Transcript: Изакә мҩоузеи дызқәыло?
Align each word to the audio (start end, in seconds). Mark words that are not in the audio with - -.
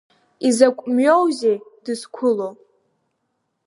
Изакә 0.47 0.83
мҩоузеи 0.95 1.57
дызқәыло? 1.83 2.49